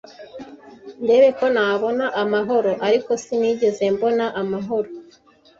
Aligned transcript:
ndebeko 1.03 1.45
nabona 1.55 2.05
amahoro 2.21 2.71
ariko 2.87 3.11
sinigeze 3.23 3.83
mbona 3.95 4.25
amahoro 4.41 4.89